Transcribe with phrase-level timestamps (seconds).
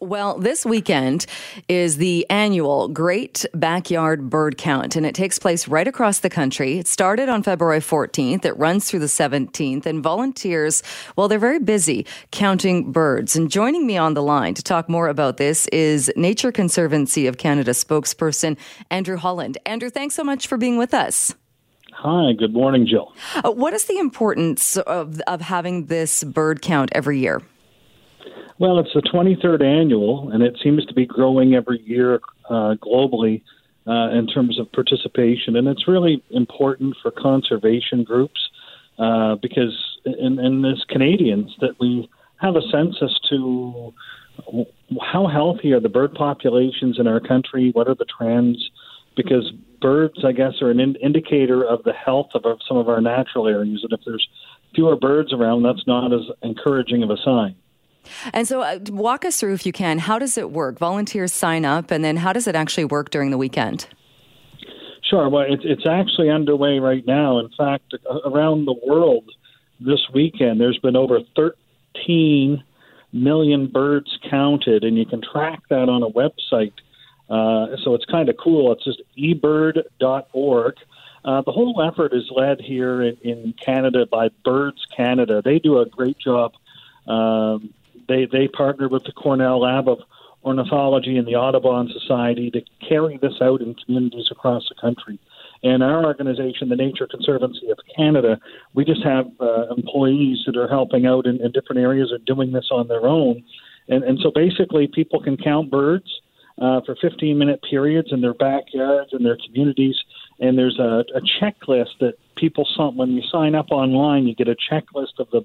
[0.00, 1.26] Well, this weekend
[1.68, 6.78] is the annual Great Backyard Bird Count, and it takes place right across the country.
[6.78, 10.82] It started on February 14th, it runs through the 17th, and volunteers,
[11.16, 13.36] well, they're very busy counting birds.
[13.36, 17.38] And joining me on the line to talk more about this is Nature Conservancy of
[17.38, 18.56] Canada spokesperson
[18.90, 19.58] Andrew Holland.
[19.66, 21.34] Andrew, thanks so much for being with us.
[21.92, 23.12] Hi, good morning, Jill.
[23.44, 27.42] Uh, what is the importance of, of having this bird count every year?
[28.60, 33.40] Well, it's the 23rd annual, and it seems to be growing every year uh, globally
[33.86, 35.56] uh, in terms of participation.
[35.56, 38.38] And it's really important for conservation groups
[38.98, 43.94] uh, because, and, and as Canadians, that we have a sense as to
[45.00, 48.70] how healthy are the bird populations in our country, what are the trends,
[49.16, 49.50] because
[49.80, 53.00] birds, I guess, are an in- indicator of the health of our, some of our
[53.00, 53.80] natural areas.
[53.84, 54.28] And if there's
[54.74, 57.56] fewer birds around, that's not as encouraging of a sign.
[58.32, 60.78] And so, uh, walk us through, if you can, how does it work?
[60.78, 63.86] Volunteers sign up, and then how does it actually work during the weekend?
[65.02, 65.28] Sure.
[65.28, 67.38] Well, it's, it's actually underway right now.
[67.38, 69.24] In fact, around the world
[69.80, 72.62] this weekend, there's been over 13
[73.12, 76.72] million birds counted, and you can track that on a website.
[77.28, 78.72] Uh, so it's kind of cool.
[78.72, 80.74] It's just ebird.org.
[81.24, 85.42] Uh, the whole effort is led here in, in Canada by Birds Canada.
[85.44, 86.52] They do a great job
[87.06, 87.74] um,
[88.10, 90.00] they they partnered with the Cornell Lab of
[90.44, 95.18] Ornithology and the Audubon Society to carry this out in communities across the country.
[95.62, 98.40] And our organization, the Nature Conservancy of Canada,
[98.72, 102.52] we just have uh, employees that are helping out in, in different areas and doing
[102.52, 103.44] this on their own.
[103.88, 106.20] And, and so basically, people can count birds
[106.60, 109.96] uh, for 15 minute periods in their backyards and their communities.
[110.40, 114.56] And there's a, a checklist that people, when you sign up online, you get a
[114.70, 115.42] checklist of the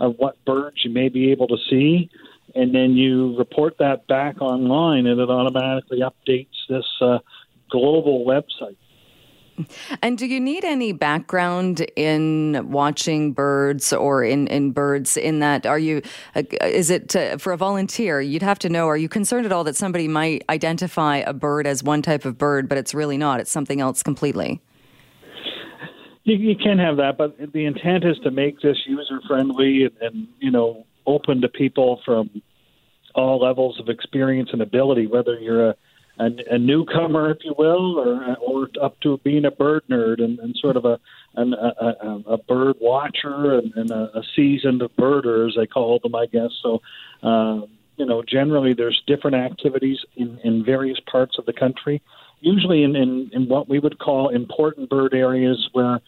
[0.00, 2.10] of what birds you may be able to see,
[2.54, 7.18] and then you report that back online, and it automatically updates this uh,
[7.70, 8.76] global website.
[10.02, 15.64] And do you need any background in watching birds or in, in birds in that?
[15.64, 16.02] Are you,
[16.34, 18.20] uh, is it uh, for a volunteer?
[18.20, 21.66] You'd have to know, are you concerned at all that somebody might identify a bird
[21.66, 23.40] as one type of bird, but it's really not?
[23.40, 24.60] It's something else completely?
[26.26, 29.92] You, you can have that, but the intent is to make this user friendly and,
[30.00, 32.42] and you know open to people from
[33.14, 35.76] all levels of experience and ability, whether you're a
[36.18, 40.38] a, a newcomer, if you will, or or up to being a bird nerd and,
[40.40, 40.98] and sort of a
[41.36, 46.14] an, a, a, bird watcher and, and a, a seasoned birder, as they call them,
[46.14, 46.50] I guess.
[46.62, 46.80] So,
[47.22, 47.66] uh,
[47.98, 52.00] you know, generally there's different activities in, in various parts of the country
[52.40, 56.00] usually in, in, in what we would call important bird areas where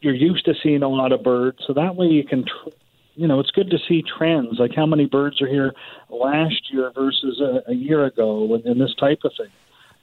[0.00, 1.58] you're used to seeing a lot of birds.
[1.66, 2.70] So that way you can, tr-
[3.14, 5.72] you know, it's good to see trends, like how many birds are here
[6.10, 9.50] last year versus a, a year ago, and, and this type of thing.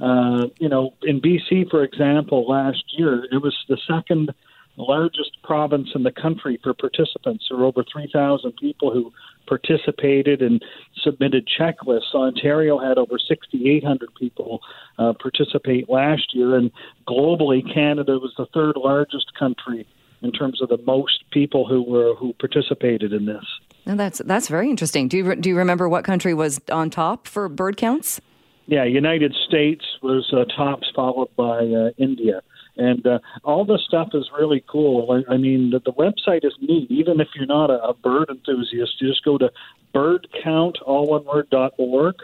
[0.05, 4.33] Uh, you know, in BC, for example, last year it was the second
[4.77, 7.45] largest province in the country for participants.
[7.49, 9.11] There were over 3,000 people who
[9.47, 10.63] participated and
[11.03, 12.13] submitted checklists.
[12.13, 14.61] Ontario had over 6,800 people
[14.97, 16.71] uh, participate last year, and
[17.07, 19.87] globally, Canada was the third largest country
[20.21, 23.43] in terms of the most people who were who participated in this.
[23.85, 25.07] And that's that's very interesting.
[25.07, 28.21] Do you do you remember what country was on top for bird counts?
[28.65, 32.41] Yeah, United States was uh, tops, followed by uh, India.
[32.75, 35.11] And uh, all this stuff is really cool.
[35.11, 36.89] I, I mean, the, the website is neat.
[36.89, 39.51] Even if you're not a, a bird enthusiast, you just go to
[39.93, 42.15] birdcount, all one word, dot org.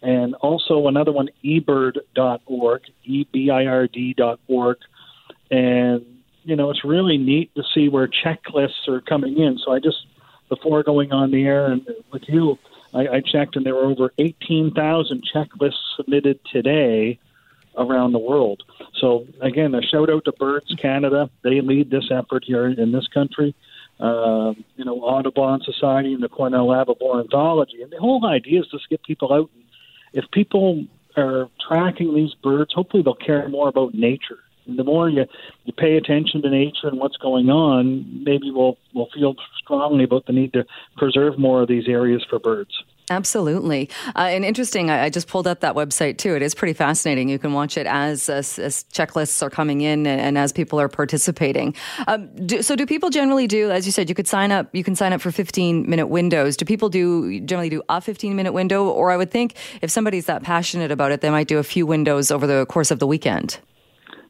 [0.00, 4.76] And also another one, ebird.org, E-B-I-R-D dot org.
[5.50, 6.04] And,
[6.44, 9.58] you know, it's really neat to see where checklists are coming in.
[9.64, 10.06] So I just,
[10.48, 12.58] before going on the air and with you,
[12.92, 17.18] I, I checked and there were over 18,000 checklists submitted today
[17.76, 18.62] around the world.
[19.00, 21.30] So again, a shout out to Birds Canada.
[21.42, 23.54] They lead this effort here in this country.
[24.00, 27.82] Uh, you know, Audubon Society and the Cornell Lab of Ornithology.
[27.82, 29.50] And the whole idea is just get people out.
[30.12, 30.84] If people
[31.16, 34.38] are tracking these birds, hopefully they'll care more about nature.
[34.66, 35.26] And the more you,
[35.64, 40.26] you pay attention to nature and what's going on, maybe we'll we'll feel strongly about
[40.26, 40.64] the need to
[40.96, 42.82] preserve more of these areas for birds.
[43.10, 43.90] Absolutely.
[44.16, 46.34] Uh, and interesting, I, I, just pulled up that website too.
[46.36, 47.28] It is pretty fascinating.
[47.28, 50.80] You can watch it as, as, as checklists are coming in and, and as people
[50.80, 51.74] are participating.
[52.06, 54.82] Um, do, so, do people generally do, as you said, you could sign up, you
[54.82, 56.56] can sign up for 15 minute windows.
[56.56, 58.86] Do people do generally do a 15 minute window?
[58.86, 61.84] Or I would think if somebody's that passionate about it, they might do a few
[61.84, 63.58] windows over the course of the weekend.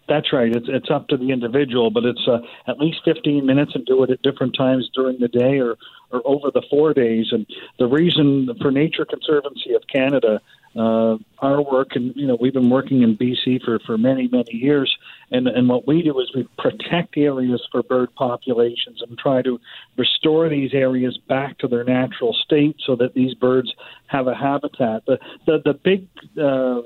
[0.09, 0.55] That's right.
[0.55, 4.03] It's it's up to the individual, but it's uh, at least 15 minutes and do
[4.03, 5.77] it at different times during the day or
[6.11, 7.27] or over the four days.
[7.33, 7.47] And
[7.79, 10.41] the reason for Nature Conservancy of Canada,
[10.77, 14.55] uh, our work, and you know, we've been working in BC for for many many
[14.55, 14.95] years,
[15.31, 19.59] and and what we do is we protect areas for bird populations and try to
[19.97, 23.73] restore these areas back to their natural state so that these birds
[24.09, 25.07] have a habitat.
[25.07, 26.83] The the the big uh,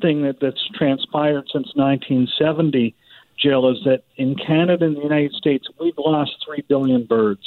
[0.00, 2.94] thing that, that's transpired since 1970,
[3.38, 7.46] Jill, is that in Canada and the United States, we've lost 3 billion birds.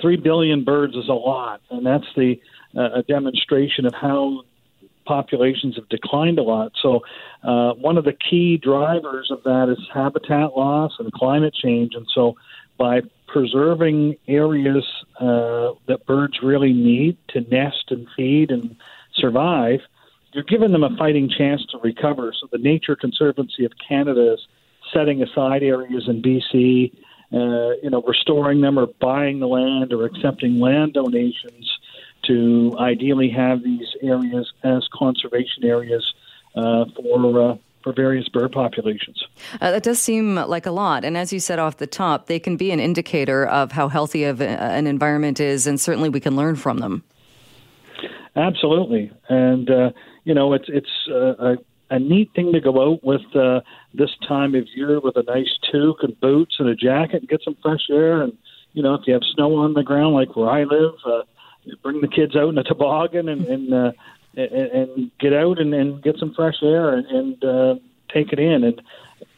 [0.00, 2.40] 3 billion birds is a lot, and that's the
[2.76, 4.42] uh, a demonstration of how
[5.04, 6.72] populations have declined a lot.
[6.80, 7.00] So,
[7.42, 11.94] uh, one of the key drivers of that is habitat loss and climate change.
[11.94, 12.36] And so,
[12.78, 14.84] by preserving areas
[15.20, 18.76] uh, that birds really need to nest and feed and
[19.14, 19.80] survive,
[20.32, 22.32] you're giving them a fighting chance to recover.
[22.38, 24.40] So the Nature Conservancy of Canada is
[24.92, 26.92] setting aside areas in BC,
[27.32, 31.78] uh, you know, restoring them or buying the land or accepting land donations
[32.26, 36.12] to ideally have these areas as conservation areas
[36.54, 37.50] uh, for.
[37.52, 39.24] Uh, for various bird populations.
[39.58, 41.02] Uh, that does seem like a lot.
[41.02, 44.24] And as you said off the top, they can be an indicator of how healthy
[44.24, 47.02] of an environment is, and certainly we can learn from them.
[48.36, 49.10] Absolutely.
[49.30, 49.90] And, uh,
[50.24, 51.56] you know, it's it's uh, a,
[51.90, 53.60] a neat thing to go out with uh,
[53.94, 57.42] this time of year with a nice toque and boots and a jacket and get
[57.42, 58.22] some fresh air.
[58.22, 58.36] And
[58.72, 61.22] you know, if you have snow on the ground like where I live, uh,
[61.82, 63.92] bring the kids out in a toboggan and and, uh,
[64.36, 67.74] and, and get out and, and get some fresh air and, and uh,
[68.12, 68.64] take it in.
[68.64, 68.80] And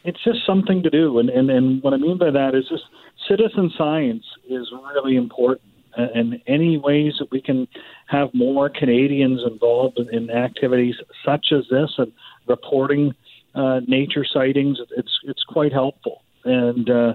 [0.03, 1.19] it's just something to do.
[1.19, 2.83] And, and and what I mean by that is just
[3.27, 7.67] citizen science is really important and any ways that we can
[8.07, 10.95] have more Canadians involved in, activities
[11.25, 12.11] such as this and
[12.47, 13.13] reporting
[13.55, 16.23] uh, nature sightings, it's it's quite helpful.
[16.43, 17.13] And uh,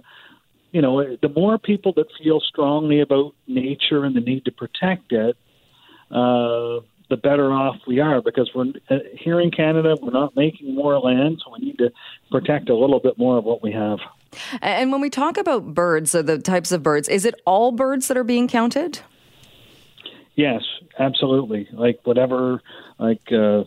[0.72, 5.12] you know, the more people that feel strongly about nature and the need to protect
[5.12, 5.36] it,
[6.10, 6.80] uh,
[7.10, 8.20] the better off we are.
[8.20, 11.90] Because we're uh, here in Canada, we're not making more land, so we need to
[12.30, 13.98] protect a little bit more of what we have.
[14.60, 18.08] And when we talk about birds, or the types of birds, is it all birds
[18.08, 19.00] that are being counted?
[20.34, 20.62] Yes,
[20.98, 21.68] absolutely.
[21.72, 22.62] Like whatever,
[22.98, 23.64] like uh,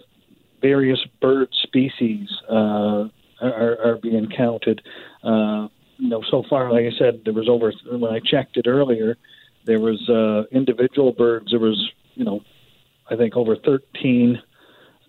[0.61, 3.09] various bird species uh,
[3.41, 4.81] are, are, being counted.
[5.23, 8.67] Uh, you know, so far, like I said, there was over when I checked it
[8.67, 9.17] earlier,
[9.65, 11.51] there was uh, individual birds.
[11.51, 12.41] There was, you know,
[13.09, 14.41] I think over thirteen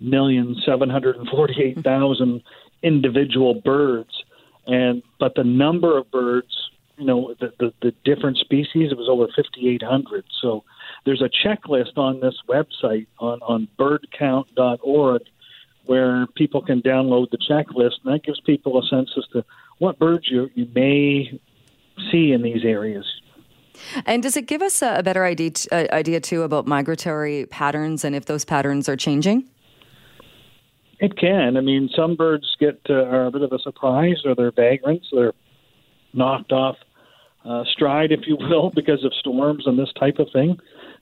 [0.01, 2.43] million seven hundred and forty-eight thousand
[2.83, 4.11] individual birds
[4.67, 9.09] and but the number of birds, you know, the the, the different species, it was
[9.09, 10.25] over 5,800.
[10.41, 10.65] So
[11.05, 15.23] there's a checklist on this website on on birdcount.org
[15.85, 19.45] where people can download the checklist, and that gives people a sense as to
[19.79, 21.41] what birds you you may
[22.11, 23.05] see in these areas.
[24.07, 28.15] And does it give us a, better idea, uh, idea too about migratory patterns and
[28.15, 29.49] if those patterns are changing?
[31.03, 31.57] It can.
[31.57, 35.09] I mean, some birds get uh, are a bit of a surprise, or they're vagrants.
[35.13, 35.33] They're
[36.13, 36.77] knocked off
[37.45, 40.61] uh, stride, if you will, because of storms and this type of thing.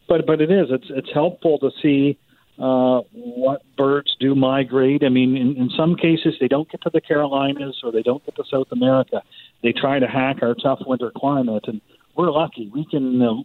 [0.08, 0.68] But but it is.
[0.70, 2.18] It's it's helpful to see
[2.58, 5.04] uh, what birds do migrate.
[5.04, 8.24] I mean, in, in some cases, they don't get to the Carolinas or they don't
[8.24, 9.22] get to South America.
[9.62, 11.82] They try to hack our tough winter climate, and
[12.16, 12.70] we're lucky.
[12.72, 13.42] We can uh,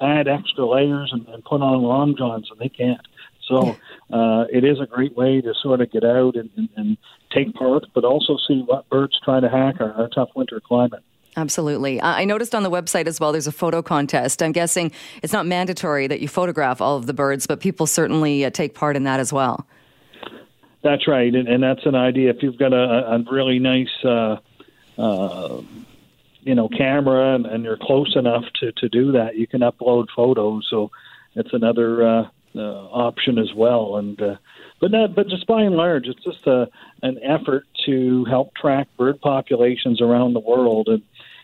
[0.00, 3.04] add extra layers and, and put on long johns, and they can't.
[3.46, 3.76] So
[4.12, 6.96] uh, it is a great way to sort of get out and, and, and
[7.30, 11.02] take part, but also see what birds try to hack our, our tough winter climate.
[11.38, 12.00] Absolutely.
[12.00, 14.42] I noticed on the website as well, there's a photo contest.
[14.42, 14.90] I'm guessing
[15.22, 18.74] it's not mandatory that you photograph all of the birds, but people certainly uh, take
[18.74, 19.66] part in that as well.
[20.82, 21.34] That's right.
[21.34, 22.30] And, and that's an idea.
[22.30, 24.38] If you've got a, a really nice, uh,
[24.96, 25.60] uh,
[26.40, 30.06] you know, camera and, and, you're close enough to, to do that, you can upload
[30.14, 30.66] photos.
[30.70, 30.90] So
[31.34, 33.96] it's another uh, uh, option as well.
[33.96, 34.36] And uh,
[34.80, 36.68] but not, but just by and large, it's just a,
[37.02, 40.88] an effort to help track bird populations around the world.
[40.88, 41.02] And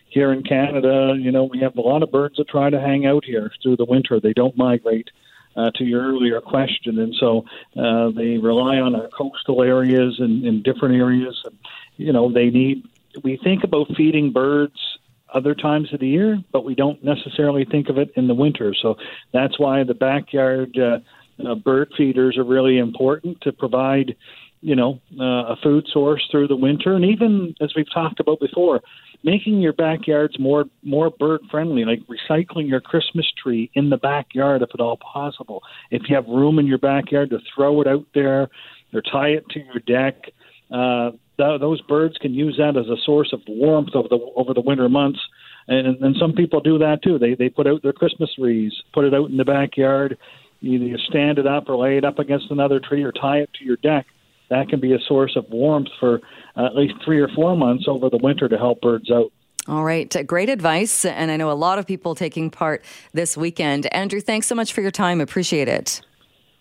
[0.08, 3.06] here in Canada, you know, we have a lot of birds that try to hang
[3.06, 4.20] out here through the winter.
[4.20, 5.10] They don't migrate.
[5.54, 7.44] Uh, to your earlier question, and so
[7.76, 11.38] uh, they rely on our coastal areas and in different areas.
[11.44, 11.58] And,
[11.98, 12.88] you know, they need.
[13.22, 14.91] We think about feeding birds
[15.34, 18.74] other times of the year, but we don't necessarily think of it in the winter.
[18.80, 18.96] So
[19.32, 20.98] that's why the backyard uh,
[21.46, 24.14] uh, bird feeders are really important to provide,
[24.60, 28.40] you know, uh, a food source through the winter, and even as we've talked about
[28.40, 28.80] before,
[29.24, 34.62] making your backyards more more bird friendly, like recycling your Christmas tree in the backyard
[34.62, 35.62] if at all possible.
[35.90, 38.48] If you have room in your backyard to throw it out there
[38.92, 40.30] or tie it to your deck.
[40.70, 44.54] Uh, th- those birds can use that as a source of warmth over the over
[44.54, 45.20] the winter months.
[45.68, 47.18] And, and some people do that too.
[47.18, 50.18] They they put out their Christmas wreaths, put it out in the backyard.
[50.60, 53.50] Either you stand it up or lay it up against another tree or tie it
[53.58, 54.06] to your deck.
[54.48, 56.20] That can be a source of warmth for
[56.56, 59.32] uh, at least three or four months over the winter to help birds out.
[59.68, 60.14] All right.
[60.26, 61.04] Great advice.
[61.04, 63.92] And I know a lot of people taking part this weekend.
[63.94, 65.20] Andrew, thanks so much for your time.
[65.20, 66.00] Appreciate it.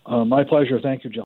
[0.06, 0.80] Uh, my pleasure.
[0.80, 1.20] Thank you, Jill.